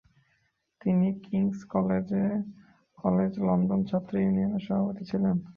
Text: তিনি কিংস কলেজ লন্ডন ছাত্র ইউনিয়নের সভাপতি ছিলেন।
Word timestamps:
তিনি 0.81 1.07
কিংস 1.23 1.57
কলেজ 2.97 3.33
লন্ডন 3.47 3.81
ছাত্র 3.89 4.13
ইউনিয়নের 4.19 4.63
সভাপতি 4.67 5.03
ছিলেন। 5.11 5.35